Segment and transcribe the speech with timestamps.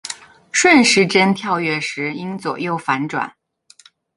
[0.51, 3.35] 顺时针跳跃时，应左右反转。